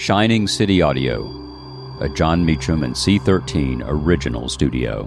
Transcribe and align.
Shining 0.00 0.48
City 0.48 0.80
Audio, 0.80 1.26
a 2.00 2.08
Jon 2.08 2.42
Meacham 2.42 2.84
and 2.84 2.94
C13 2.94 3.82
original 3.84 4.48
studio. 4.48 5.02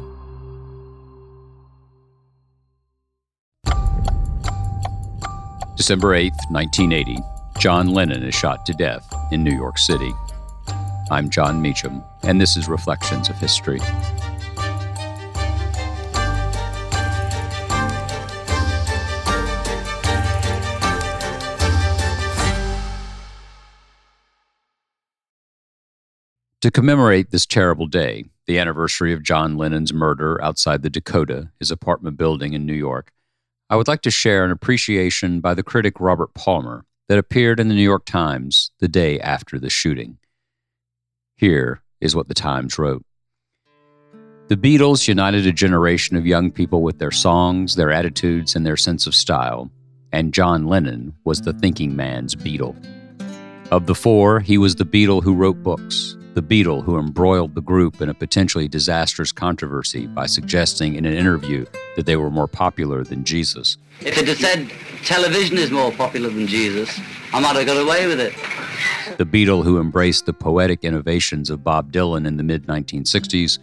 December 5.75 6.09
8th, 6.09 6.37
1980, 6.51 7.17
John 7.57 7.87
Lennon 7.87 8.21
is 8.21 8.35
shot 8.35 8.67
to 8.67 8.73
death 8.73 9.11
in 9.31 9.44
New 9.44 9.56
York 9.56 9.79
City. 9.79 10.12
I'm 11.10 11.28
Jon 11.31 11.60
Meacham, 11.60 12.03
and 12.21 12.39
this 12.39 12.55
is 12.55 12.69
Reflections 12.69 13.29
of 13.29 13.35
History. 13.37 13.79
To 26.63 26.72
commemorate 26.72 27.30
this 27.30 27.45
terrible 27.45 27.88
day, 27.88 28.23
the 28.48 28.58
anniversary 28.58 29.12
of 29.12 29.21
John 29.21 29.58
Lennon's 29.58 29.91
murder 29.91 30.41
outside 30.41 30.81
the 30.81 30.90
Dakota, 30.90 31.52
his 31.59 31.71
apartment 31.71 32.16
building 32.16 32.54
in 32.54 32.66
New 32.66 32.71
York, 32.71 33.12
I 33.70 33.76
would 33.76 33.90
like 33.90 34.02
to 34.04 34.09
share 34.09 34.45
an 34.45 34.52
appreciation 34.52 35.41
by 35.41 35.55
the 35.55 35.62
critic 35.62 35.99
Robert 35.99 36.34
Palmer 36.34 36.85
that 37.09 37.18
appeared 37.18 37.59
in 37.59 37.68
the 37.68 37.76
New 37.76 37.84
York 37.84 38.05
Times 38.05 38.71
the 38.80 38.88
day 38.88 39.20
after 39.20 39.59
the 39.59 39.70
shooting. 39.70 40.20
Here 41.35 41.81
is 41.99 42.16
what 42.16 42.30
the 42.30 42.34
Times 42.34 42.80
wrote 42.80 43.04
The 44.48 44.55
Beatles 44.55 45.05
united 45.05 45.45
a 45.45 45.52
generation 45.52 46.16
of 46.16 46.26
young 46.26 46.49
people 46.49 46.82
with 46.82 46.98
their 46.98 47.12
songs, 47.12 47.76
their 47.76 47.91
attitudes, 47.91 48.55
and 48.55 48.66
their 48.66 48.77
sense 48.77 49.05
of 49.05 49.13
style, 49.13 49.70
and 50.13 50.34
John 50.34 50.68
Lennon 50.68 51.13
was 51.26 51.41
the 51.41 51.52
thinking 51.52 51.98
man's 51.98 52.35
Beatle. 52.35 53.02
Of 53.73 53.88
the 53.88 53.95
four, 53.95 54.40
he 54.40 54.59
was 54.59 54.76
the 54.76 54.86
Beatle 54.86 55.23
who 55.23 55.34
wrote 55.34 55.63
books, 55.63 56.16
the 56.36 56.44
Beatle 56.44 56.84
who 56.84 57.00
embroiled 57.00 57.55
the 57.55 57.62
group 57.62 58.02
in 58.02 58.10
a 58.10 58.13
potentially 58.13 58.68
disastrous 58.68 59.32
controversy 59.32 60.05
by 60.05 60.27
suggesting 60.27 60.93
in 60.93 61.05
an 61.05 61.16
interview 61.16 61.66
that 61.96 62.05
they 62.05 62.16
were 62.16 62.29
more 62.29 62.48
popular 62.48 63.04
than 63.04 63.24
Jesus. 63.24 63.77
If 64.01 64.16
it 64.19 64.27
had 64.27 64.38
said 64.38 64.71
television 65.03 65.57
is 65.57 65.71
more 65.71 65.91
popular 65.91 66.29
than 66.29 66.45
Jesus, 66.45 66.99
I 67.33 67.39
might 67.39 67.55
have 67.55 67.66
got 67.66 67.81
away 67.81 68.05
with 68.05 68.19
it. 68.19 68.35
The 69.17 69.25
Beatle 69.25 69.63
who 69.63 69.79
embraced 69.79 70.27
the 70.27 70.33
poetic 70.33 70.83
innovations 70.83 71.49
of 71.49 71.63
Bob 71.63 71.91
Dylan 71.91 72.27
in 72.27 72.38
the 72.38 72.44
mid 72.44 72.67
1960s 72.67 73.57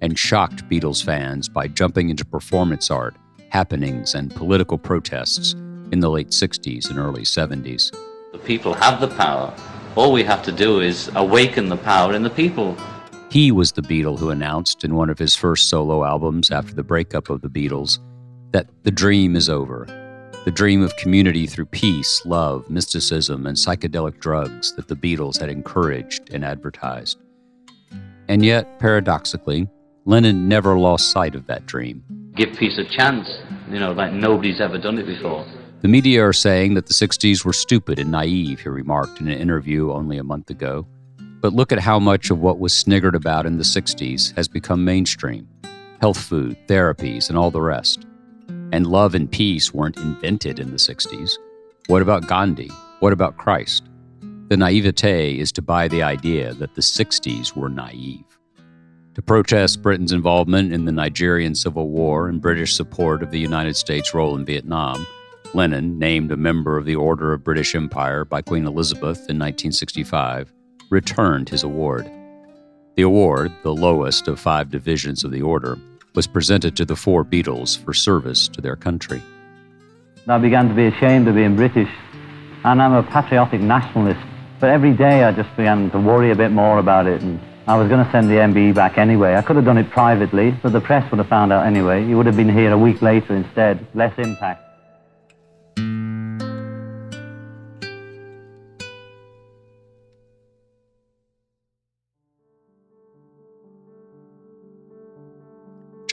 and 0.00 0.16
shocked 0.16 0.68
Beatles 0.68 1.04
fans 1.04 1.48
by 1.48 1.66
jumping 1.66 2.08
into 2.10 2.24
performance 2.24 2.88
art, 2.88 3.16
happenings, 3.48 4.14
and 4.14 4.32
political 4.32 4.78
protests 4.78 5.54
in 5.90 5.98
the 5.98 6.08
late 6.08 6.28
60s 6.28 6.88
and 6.88 7.00
early 7.00 7.22
70s. 7.22 7.90
The 8.36 8.42
people 8.44 8.74
have 8.74 9.00
the 9.00 9.08
power 9.08 9.54
all 9.96 10.12
we 10.12 10.22
have 10.24 10.42
to 10.42 10.52
do 10.52 10.80
is 10.80 11.10
awaken 11.14 11.70
the 11.70 11.76
power 11.78 12.12
in 12.12 12.22
the 12.22 12.28
people. 12.28 12.76
He 13.30 13.50
was 13.50 13.72
the 13.72 13.80
Beatle 13.80 14.18
who 14.18 14.28
announced 14.28 14.84
in 14.84 14.94
one 14.94 15.08
of 15.08 15.18
his 15.18 15.34
first 15.34 15.70
solo 15.70 16.04
albums 16.04 16.50
after 16.50 16.74
the 16.74 16.82
breakup 16.82 17.30
of 17.30 17.40
the 17.40 17.48
Beatles 17.48 17.98
that 18.52 18.68
the 18.82 18.90
dream 18.90 19.36
is 19.36 19.48
over. 19.48 19.86
The 20.44 20.50
dream 20.50 20.82
of 20.82 20.94
community 20.96 21.46
through 21.46 21.66
peace, 21.66 22.20
love, 22.26 22.68
mysticism, 22.68 23.46
and 23.46 23.56
psychedelic 23.56 24.20
drugs 24.20 24.74
that 24.76 24.86
the 24.86 24.94
Beatles 24.94 25.40
had 25.40 25.48
encouraged 25.48 26.30
and 26.30 26.44
advertised. 26.44 27.18
And 28.28 28.44
yet, 28.44 28.78
paradoxically, 28.78 29.66
Lennon 30.04 30.46
never 30.46 30.78
lost 30.78 31.10
sight 31.10 31.34
of 31.34 31.46
that 31.46 31.64
dream. 31.64 32.04
Give 32.36 32.54
peace 32.54 32.78
a 32.78 32.84
chance, 32.84 33.26
you 33.70 33.80
know, 33.80 33.92
like 33.92 34.12
nobody's 34.12 34.60
ever 34.60 34.76
done 34.76 34.98
it 34.98 35.06
before. 35.06 35.46
The 35.82 35.88
media 35.88 36.24
are 36.24 36.32
saying 36.32 36.74
that 36.74 36.86
the 36.86 36.94
60s 36.94 37.44
were 37.44 37.52
stupid 37.52 37.98
and 37.98 38.10
naive, 38.10 38.60
he 38.60 38.68
remarked 38.68 39.20
in 39.20 39.28
an 39.28 39.38
interview 39.38 39.92
only 39.92 40.16
a 40.16 40.24
month 40.24 40.48
ago. 40.48 40.86
But 41.18 41.52
look 41.52 41.70
at 41.70 41.78
how 41.78 41.98
much 41.98 42.30
of 42.30 42.40
what 42.40 42.58
was 42.58 42.72
sniggered 42.72 43.14
about 43.14 43.44
in 43.44 43.58
the 43.58 43.64
60s 43.64 44.34
has 44.36 44.48
become 44.48 44.84
mainstream 44.84 45.48
health 46.00 46.18
food, 46.18 46.56
therapies, 46.66 47.28
and 47.28 47.38
all 47.38 47.50
the 47.50 47.60
rest. 47.60 48.06
And 48.72 48.86
love 48.86 49.14
and 49.14 49.30
peace 49.30 49.72
weren't 49.72 49.96
invented 49.96 50.58
in 50.58 50.70
the 50.70 50.76
60s. 50.76 51.32
What 51.86 52.02
about 52.02 52.26
Gandhi? 52.26 52.70
What 53.00 53.12
about 53.12 53.36
Christ? 53.36 53.84
The 54.48 54.56
naivete 54.56 55.38
is 55.38 55.52
to 55.52 55.62
buy 55.62 55.88
the 55.88 56.02
idea 56.02 56.54
that 56.54 56.74
the 56.74 56.82
60s 56.82 57.56
were 57.56 57.68
naive. 57.68 58.24
To 59.14 59.22
protest 59.22 59.82
Britain's 59.82 60.12
involvement 60.12 60.72
in 60.72 60.84
the 60.84 60.92
Nigerian 60.92 61.54
Civil 61.54 61.88
War 61.88 62.28
and 62.28 62.40
British 62.40 62.74
support 62.74 63.22
of 63.22 63.30
the 63.30 63.40
United 63.40 63.76
States' 63.76 64.12
role 64.12 64.36
in 64.36 64.44
Vietnam, 64.44 65.06
Lennon, 65.54 65.98
named 65.98 66.32
a 66.32 66.36
member 66.36 66.76
of 66.76 66.84
the 66.84 66.96
Order 66.96 67.32
of 67.32 67.44
British 67.44 67.74
Empire 67.74 68.24
by 68.24 68.42
Queen 68.42 68.66
Elizabeth 68.66 69.18
in 69.28 69.38
1965, 69.38 70.52
returned 70.90 71.48
his 71.48 71.62
award. 71.62 72.10
The 72.96 73.02
award, 73.02 73.52
the 73.62 73.74
lowest 73.74 74.28
of 74.28 74.40
five 74.40 74.70
divisions 74.70 75.24
of 75.24 75.30
the 75.30 75.42
order, 75.42 75.78
was 76.14 76.26
presented 76.26 76.76
to 76.76 76.84
the 76.84 76.96
four 76.96 77.24
Beatles 77.24 77.78
for 77.78 77.92
service 77.92 78.48
to 78.48 78.60
their 78.60 78.76
country. 78.76 79.22
I 80.28 80.38
began 80.38 80.68
to 80.68 80.74
be 80.74 80.86
ashamed 80.86 81.28
of 81.28 81.34
being 81.34 81.54
British, 81.54 81.90
and 82.64 82.82
I'm 82.82 82.94
a 82.94 83.02
patriotic 83.02 83.60
nationalist. 83.60 84.20
But 84.58 84.70
every 84.70 84.92
day 84.92 85.24
I 85.24 85.32
just 85.32 85.54
began 85.56 85.90
to 85.90 86.00
worry 86.00 86.30
a 86.30 86.34
bit 86.34 86.50
more 86.50 86.78
about 86.78 87.06
it, 87.06 87.20
and 87.22 87.38
I 87.68 87.76
was 87.76 87.88
going 87.88 88.04
to 88.04 88.10
send 88.10 88.28
the 88.28 88.34
MBE 88.34 88.74
back 88.74 88.96
anyway. 88.98 89.36
I 89.36 89.42
could 89.42 89.56
have 89.56 89.64
done 89.64 89.78
it 89.78 89.90
privately, 89.90 90.52
but 90.62 90.72
the 90.72 90.80
press 90.80 91.08
would 91.10 91.18
have 91.18 91.28
found 91.28 91.52
out 91.52 91.66
anyway. 91.66 92.04
You 92.04 92.16
would 92.16 92.26
have 92.26 92.36
been 92.36 92.48
here 92.48 92.72
a 92.72 92.78
week 92.78 93.02
later 93.02 93.36
instead, 93.36 93.86
less 93.94 94.18
impact. 94.18 94.65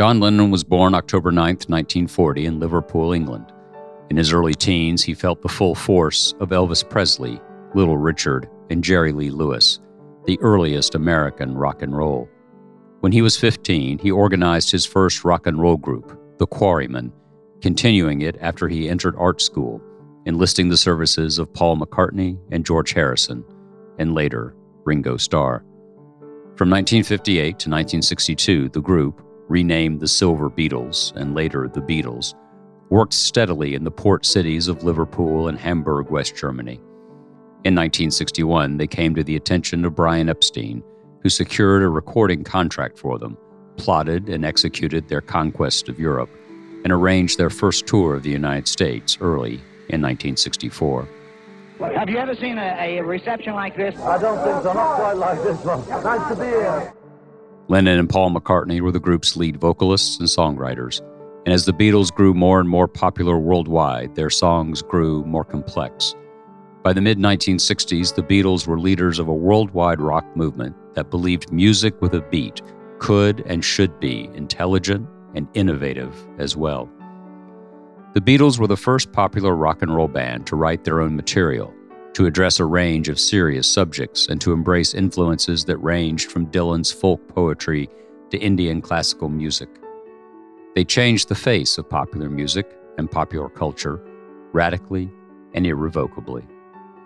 John 0.03 0.19
Lennon 0.19 0.51
was 0.51 0.65
born 0.65 0.95
October 0.95 1.31
9, 1.31 1.45
1940, 1.45 2.45
in 2.45 2.59
Liverpool, 2.59 3.13
England. 3.13 3.53
In 4.09 4.17
his 4.17 4.33
early 4.33 4.53
teens, 4.53 5.01
he 5.01 5.13
felt 5.13 5.41
the 5.41 5.47
full 5.47 5.75
force 5.75 6.33
of 6.41 6.49
Elvis 6.49 6.83
Presley, 6.89 7.39
Little 7.73 7.97
Richard, 7.97 8.49
and 8.69 8.83
Jerry 8.83 9.13
Lee 9.13 9.29
Lewis, 9.29 9.79
the 10.25 10.37
earliest 10.41 10.93
American 10.93 11.55
rock 11.55 11.81
and 11.81 11.95
roll. 11.95 12.27
When 12.99 13.13
he 13.13 13.21
was 13.21 13.37
15, 13.37 13.99
he 13.99 14.11
organized 14.11 14.69
his 14.71 14.85
first 14.85 15.23
rock 15.23 15.47
and 15.47 15.57
roll 15.57 15.77
group, 15.77 16.19
the 16.37 16.47
Quarrymen, 16.47 17.13
continuing 17.61 18.23
it 18.23 18.35
after 18.41 18.67
he 18.67 18.89
entered 18.89 19.15
art 19.17 19.41
school, 19.41 19.81
enlisting 20.25 20.67
the 20.67 20.75
services 20.75 21.39
of 21.39 21.53
Paul 21.53 21.77
McCartney 21.77 22.37
and 22.51 22.65
George 22.65 22.91
Harrison, 22.91 23.45
and 23.97 24.13
later 24.13 24.53
Ringo 24.83 25.15
Starr. 25.15 25.59
From 26.57 26.69
1958 26.69 27.39
to 27.39 27.69
1962, 27.69 28.67
the 28.67 28.81
group, 28.81 29.25
renamed 29.47 29.99
the 29.99 30.07
Silver 30.07 30.49
Beetles 30.49 31.13
and 31.15 31.35
later 31.35 31.67
the 31.67 31.81
Beatles, 31.81 32.33
worked 32.89 33.13
steadily 33.13 33.75
in 33.75 33.83
the 33.83 33.91
port 33.91 34.25
cities 34.25 34.67
of 34.67 34.83
Liverpool 34.83 35.47
and 35.47 35.57
Hamburg, 35.57 36.09
West 36.09 36.35
Germany. 36.35 36.75
In 37.65 37.75
1961, 37.75 38.77
they 38.77 38.87
came 38.87 39.15
to 39.15 39.23
the 39.23 39.35
attention 39.35 39.85
of 39.85 39.95
Brian 39.95 40.29
Epstein, 40.29 40.83
who 41.21 41.29
secured 41.29 41.81
a 41.81 41.89
recording 41.89 42.43
contract 42.43 42.97
for 42.97 43.17
them, 43.17 43.37
plotted 43.77 44.29
and 44.29 44.45
executed 44.45 45.07
their 45.07 45.21
conquest 45.21 45.87
of 45.89 45.99
Europe, 45.99 46.29
and 46.83 46.91
arranged 46.91 47.37
their 47.37 47.49
first 47.49 47.87
tour 47.87 48.15
of 48.15 48.23
the 48.23 48.29
United 48.29 48.67
States 48.67 49.17
early 49.21 49.55
in 49.89 50.01
1964. 50.01 51.07
Have 51.79 52.09
you 52.09 52.17
ever 52.17 52.35
seen 52.35 52.57
a, 52.57 52.99
a 52.99 53.03
reception 53.03 53.53
like 53.53 53.75
this? 53.75 53.97
I 53.99 54.17
don't 54.17 54.43
think 54.43 54.63
so, 54.63 54.73
not 54.73 54.95
quite 54.95 55.17
like 55.17 55.41
this 55.43 55.63
one. 55.63 56.03
Nice 56.03 56.29
to 56.29 56.35
be 56.35 56.45
here. 56.45 56.93
Lennon 57.69 57.97
and 57.97 58.09
Paul 58.09 58.31
McCartney 58.31 58.81
were 58.81 58.91
the 58.91 58.99
group's 58.99 59.37
lead 59.37 59.57
vocalists 59.57 60.19
and 60.19 60.27
songwriters, 60.27 60.99
and 61.45 61.53
as 61.53 61.65
the 61.65 61.71
Beatles 61.71 62.13
grew 62.13 62.33
more 62.33 62.59
and 62.59 62.67
more 62.67 62.89
popular 62.89 63.37
worldwide, 63.37 64.15
their 64.15 64.29
songs 64.29 64.81
grew 64.81 65.23
more 65.23 65.45
complex. 65.45 66.13
By 66.83 66.91
the 66.91 66.99
mid 66.99 67.17
1960s, 67.17 68.15
the 68.15 68.21
Beatles 68.21 68.67
were 68.67 68.77
leaders 68.77 69.17
of 69.17 69.29
a 69.29 69.33
worldwide 69.33 70.01
rock 70.01 70.25
movement 70.35 70.75
that 70.95 71.09
believed 71.09 71.53
music 71.53 72.01
with 72.01 72.13
a 72.13 72.21
beat 72.21 72.61
could 72.99 73.41
and 73.45 73.63
should 73.63 73.97
be 73.99 74.29
intelligent 74.33 75.07
and 75.33 75.47
innovative 75.53 76.13
as 76.39 76.57
well. 76.57 76.89
The 78.13 78.21
Beatles 78.21 78.59
were 78.59 78.67
the 78.67 78.77
first 78.77 79.13
popular 79.13 79.55
rock 79.55 79.81
and 79.81 79.95
roll 79.95 80.09
band 80.09 80.45
to 80.47 80.57
write 80.57 80.83
their 80.83 80.99
own 80.99 81.15
material 81.15 81.73
to 82.13 82.25
address 82.25 82.59
a 82.59 82.65
range 82.65 83.09
of 83.09 83.19
serious 83.19 83.71
subjects 83.71 84.27
and 84.27 84.39
to 84.41 84.53
embrace 84.53 84.93
influences 84.93 85.65
that 85.65 85.77
ranged 85.77 86.31
from 86.31 86.47
Dylan's 86.47 86.91
folk 86.91 87.27
poetry 87.27 87.89
to 88.29 88.37
Indian 88.37 88.81
classical 88.81 89.29
music. 89.29 89.69
They 90.75 90.83
changed 90.83 91.27
the 91.27 91.35
face 91.35 91.77
of 91.77 91.89
popular 91.89 92.29
music 92.29 92.75
and 92.97 93.09
popular 93.09 93.49
culture 93.49 94.01
radically 94.53 95.11
and 95.53 95.65
irrevocably. 95.65 96.45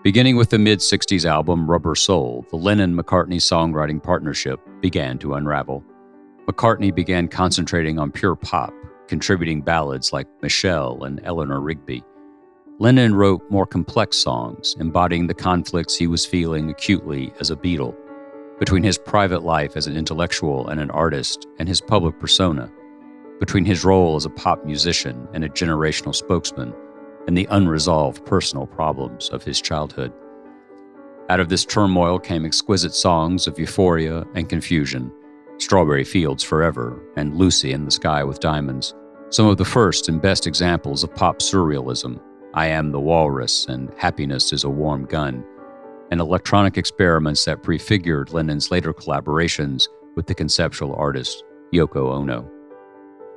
Beginning 0.02 0.36
with 0.36 0.50
the 0.50 0.58
mid 0.58 0.78
60s 0.78 1.24
album 1.24 1.68
Rubber 1.68 1.94
Soul, 1.94 2.46
the 2.50 2.56
Lennon 2.56 2.96
McCartney 2.96 3.40
songwriting 3.40 4.02
partnership 4.02 4.60
began 4.80 5.18
to 5.18 5.34
unravel. 5.34 5.84
McCartney 6.46 6.94
began 6.94 7.28
concentrating 7.28 7.98
on 7.98 8.12
pure 8.12 8.36
pop, 8.36 8.72
contributing 9.06 9.60
ballads 9.60 10.12
like 10.12 10.28
Michelle 10.40 11.04
and 11.04 11.20
Eleanor 11.24 11.60
Rigby. 11.60 12.04
Lennon 12.80 13.12
wrote 13.12 13.42
more 13.50 13.66
complex 13.66 14.16
songs, 14.16 14.76
embodying 14.78 15.26
the 15.26 15.34
conflicts 15.34 15.96
he 15.96 16.06
was 16.06 16.24
feeling 16.24 16.70
acutely 16.70 17.32
as 17.40 17.50
a 17.50 17.56
Beatle, 17.56 17.96
between 18.60 18.84
his 18.84 18.96
private 18.96 19.42
life 19.42 19.76
as 19.76 19.88
an 19.88 19.96
intellectual 19.96 20.68
and 20.68 20.80
an 20.80 20.92
artist 20.92 21.48
and 21.58 21.68
his 21.68 21.80
public 21.80 22.20
persona, 22.20 22.70
between 23.40 23.64
his 23.64 23.84
role 23.84 24.14
as 24.14 24.26
a 24.26 24.30
pop 24.30 24.64
musician 24.64 25.26
and 25.34 25.42
a 25.42 25.48
generational 25.48 26.14
spokesman, 26.14 26.72
and 27.26 27.36
the 27.36 27.48
unresolved 27.50 28.24
personal 28.24 28.68
problems 28.68 29.28
of 29.30 29.42
his 29.42 29.60
childhood. 29.60 30.12
Out 31.30 31.40
of 31.40 31.48
this 31.48 31.64
turmoil 31.64 32.20
came 32.20 32.46
exquisite 32.46 32.94
songs 32.94 33.48
of 33.48 33.58
euphoria 33.58 34.24
and 34.36 34.48
confusion, 34.48 35.12
Strawberry 35.56 36.04
Fields 36.04 36.44
Forever 36.44 37.02
and 37.16 37.34
Lucy 37.34 37.72
in 37.72 37.86
the 37.86 37.90
Sky 37.90 38.22
with 38.22 38.38
Diamonds, 38.38 38.94
some 39.30 39.48
of 39.48 39.56
the 39.56 39.64
first 39.64 40.08
and 40.08 40.22
best 40.22 40.46
examples 40.46 41.02
of 41.02 41.12
pop 41.16 41.40
surrealism 41.40 42.20
I 42.58 42.66
Am 42.66 42.90
the 42.90 42.98
Walrus 42.98 43.66
and 43.66 43.88
Happiness 43.98 44.52
is 44.52 44.64
a 44.64 44.68
Warm 44.68 45.04
Gun, 45.04 45.44
and 46.10 46.20
electronic 46.20 46.76
experiments 46.76 47.44
that 47.44 47.62
prefigured 47.62 48.32
Lennon's 48.32 48.72
later 48.72 48.92
collaborations 48.92 49.86
with 50.16 50.26
the 50.26 50.34
conceptual 50.34 50.92
artist 50.96 51.44
Yoko 51.72 52.12
Ono. 52.12 52.50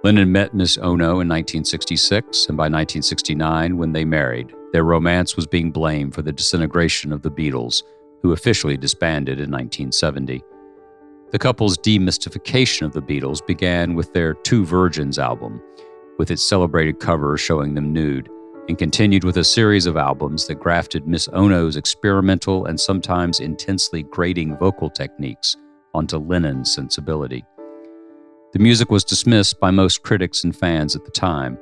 Lennon 0.03 0.31
met 0.31 0.55
Miss 0.55 0.79
Ono 0.79 1.19
in 1.19 1.29
1966, 1.29 2.47
and 2.47 2.57
by 2.57 2.63
1969, 2.63 3.77
when 3.77 3.93
they 3.93 4.03
married, 4.03 4.55
their 4.73 4.85
romance 4.85 5.35
was 5.35 5.45
being 5.45 5.69
blamed 5.69 6.15
for 6.15 6.23
the 6.23 6.31
disintegration 6.31 7.13
of 7.13 7.21
the 7.21 7.29
Beatles, 7.29 7.83
who 8.23 8.31
officially 8.31 8.75
disbanded 8.75 9.37
in 9.37 9.51
1970. 9.51 10.43
The 11.29 11.37
couple's 11.37 11.77
demystification 11.77 12.87
of 12.87 12.93
the 12.93 13.03
Beatles 13.03 13.45
began 13.45 13.93
with 13.93 14.13
their 14.13 14.33
Two 14.33 14.65
Virgins 14.65 15.19
album, 15.19 15.61
with 16.17 16.31
its 16.31 16.41
celebrated 16.41 16.99
cover 16.99 17.37
showing 17.37 17.75
them 17.75 17.93
nude 17.93 18.27
and 18.67 18.77
continued 18.77 19.23
with 19.23 19.37
a 19.37 19.43
series 19.43 19.85
of 19.85 19.97
albums 19.97 20.47
that 20.47 20.55
grafted 20.55 21.07
Miss 21.07 21.27
Ono's 21.29 21.75
experimental 21.75 22.65
and 22.65 22.79
sometimes 22.79 23.39
intensely 23.39 24.03
grating 24.03 24.57
vocal 24.57 24.89
techniques 24.89 25.57
onto 25.93 26.17
Lennon's 26.17 26.73
sensibility. 26.73 27.43
The 28.53 28.59
music 28.59 28.91
was 28.91 29.03
dismissed 29.03 29.59
by 29.59 29.71
most 29.71 30.03
critics 30.03 30.43
and 30.43 30.55
fans 30.55 30.95
at 30.95 31.05
the 31.05 31.11
time, 31.11 31.57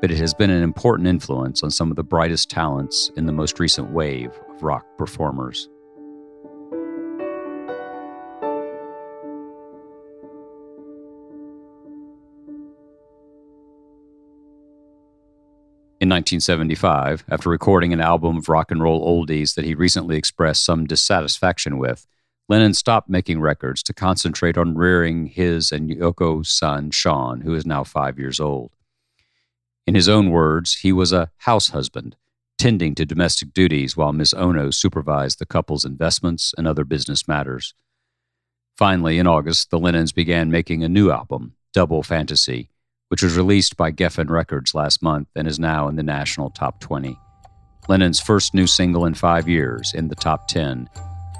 but 0.00 0.10
it 0.10 0.18
has 0.18 0.34
been 0.34 0.50
an 0.50 0.62
important 0.62 1.08
influence 1.08 1.62
on 1.62 1.70
some 1.70 1.90
of 1.90 1.96
the 1.96 2.04
brightest 2.04 2.50
talents 2.50 3.10
in 3.16 3.26
the 3.26 3.32
most 3.32 3.58
recent 3.58 3.90
wave 3.90 4.30
of 4.50 4.62
rock 4.62 4.84
performers. 4.98 5.68
1975, 16.14 17.24
after 17.28 17.50
recording 17.50 17.92
an 17.92 18.00
album 18.00 18.36
of 18.36 18.48
rock 18.48 18.70
and 18.70 18.80
roll 18.80 19.04
oldies 19.04 19.56
that 19.56 19.64
he 19.64 19.74
recently 19.74 20.16
expressed 20.16 20.64
some 20.64 20.86
dissatisfaction 20.86 21.76
with, 21.76 22.06
Lennon 22.48 22.72
stopped 22.72 23.10
making 23.10 23.40
records 23.40 23.82
to 23.82 23.92
concentrate 23.92 24.56
on 24.56 24.76
rearing 24.76 25.26
his 25.26 25.72
and 25.72 25.90
Yoko's 25.90 26.48
son, 26.48 26.92
Sean, 26.92 27.40
who 27.40 27.52
is 27.52 27.66
now 27.66 27.82
five 27.82 28.16
years 28.16 28.38
old. 28.38 28.70
In 29.88 29.96
his 29.96 30.08
own 30.08 30.30
words, 30.30 30.76
he 30.76 30.92
was 30.92 31.12
a 31.12 31.32
house 31.38 31.70
husband, 31.70 32.14
tending 32.58 32.94
to 32.94 33.04
domestic 33.04 33.52
duties 33.52 33.96
while 33.96 34.12
Miss 34.12 34.32
Ono 34.34 34.70
supervised 34.70 35.40
the 35.40 35.46
couple's 35.46 35.84
investments 35.84 36.54
and 36.56 36.68
other 36.68 36.84
business 36.84 37.26
matters. 37.26 37.74
Finally, 38.76 39.18
in 39.18 39.26
August, 39.26 39.70
the 39.70 39.80
Lennons 39.80 40.14
began 40.14 40.48
making 40.48 40.84
a 40.84 40.88
new 40.88 41.10
album, 41.10 41.56
Double 41.72 42.04
Fantasy, 42.04 42.70
which 43.08 43.22
was 43.22 43.36
released 43.36 43.76
by 43.76 43.92
Geffen 43.92 44.30
Records 44.30 44.74
last 44.74 45.02
month 45.02 45.28
and 45.36 45.46
is 45.46 45.58
now 45.58 45.88
in 45.88 45.96
the 45.96 46.02
national 46.02 46.50
top 46.50 46.80
20. 46.80 47.18
Lennon's 47.88 48.20
first 48.20 48.54
new 48.54 48.66
single 48.66 49.04
in 49.04 49.14
five 49.14 49.48
years, 49.48 49.92
in 49.94 50.08
the 50.08 50.14
top 50.14 50.48
10, 50.48 50.88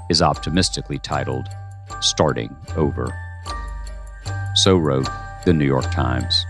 is 0.09 0.21
optimistically 0.21 0.99
titled 0.99 1.47
Starting 2.01 2.55
Over. 2.75 3.13
So 4.55 4.77
wrote 4.77 5.09
the 5.45 5.53
New 5.53 5.65
York 5.65 5.89
Times. 5.91 6.45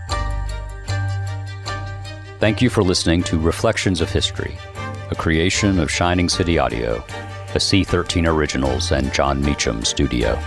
Thank 2.38 2.60
you 2.60 2.68
for 2.68 2.82
listening 2.82 3.22
to 3.24 3.38
Reflections 3.38 4.00
of 4.00 4.10
History, 4.10 4.58
a 5.10 5.14
creation 5.14 5.78
of 5.78 5.90
Shining 5.90 6.28
City 6.28 6.58
Audio, 6.58 6.96
a 7.54 7.58
C13 7.58 8.28
Originals 8.28 8.92
and 8.92 9.12
Jon 9.14 9.40
Meacham 9.40 9.84
studio. 9.84 10.38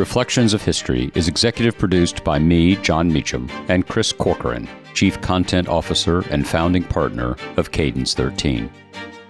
Reflections 0.00 0.54
of 0.54 0.62
History 0.62 1.10
is 1.14 1.28
executive 1.28 1.76
produced 1.76 2.24
by 2.24 2.38
me, 2.38 2.76
Jon 2.76 3.12
Meacham, 3.12 3.50
and 3.68 3.86
Chris 3.86 4.14
Corcoran, 4.14 4.66
Chief 4.94 5.20
Content 5.20 5.68
Officer 5.68 6.20
and 6.30 6.48
founding 6.48 6.82
partner 6.82 7.36
of 7.58 7.70
Cadence 7.70 8.14
13. 8.14 8.70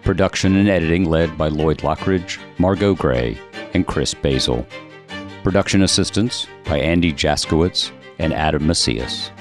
Production 0.05 0.55
and 0.55 0.69
editing 0.69 1.06
led 1.06 1.37
by 1.37 1.49
Lloyd 1.49 1.78
Lockridge, 1.78 2.38
Margot 2.58 2.94
Gray, 2.94 3.37
and 3.75 3.84
Chris 3.84 4.14
Basil. 4.14 4.64
Production 5.43 5.82
assistance 5.82 6.46
by 6.67 6.78
Andy 6.78 7.12
Jaskowitz 7.12 7.90
and 8.20 8.32
Adam 8.32 8.64
Macias. 8.64 9.32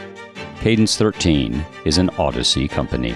Cadence 0.61 0.97
13 0.97 1.63
is 1.85 1.99
an 1.99 2.09
Odyssey 2.17 2.67
company. 2.67 3.15